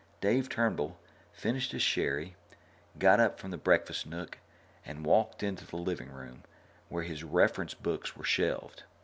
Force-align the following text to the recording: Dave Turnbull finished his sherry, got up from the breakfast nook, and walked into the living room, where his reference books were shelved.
Dave 0.19 0.49
Turnbull 0.49 0.97
finished 1.31 1.73
his 1.73 1.83
sherry, 1.83 2.35
got 2.97 3.19
up 3.19 3.39
from 3.39 3.51
the 3.51 3.55
breakfast 3.57 4.07
nook, 4.07 4.39
and 4.83 5.05
walked 5.05 5.43
into 5.43 5.63
the 5.67 5.77
living 5.77 6.09
room, 6.09 6.41
where 6.89 7.03
his 7.03 7.23
reference 7.23 7.75
books 7.75 8.15
were 8.17 8.23
shelved. 8.23 8.81